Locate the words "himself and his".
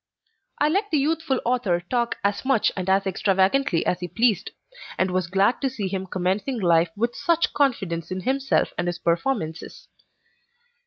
8.21-8.97